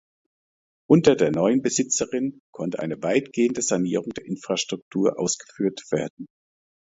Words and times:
Unter 0.89 1.15
der 1.15 1.29
neuen 1.29 1.61
Besitzerin 1.61 2.41
konnte 2.51 2.79
eine 2.79 3.03
weitgehende 3.03 3.61
Sanierung 3.61 4.09
der 4.17 4.25
Infrastruktur 4.25 5.19
ausgeführt 5.19 5.83
werden. 5.91 6.25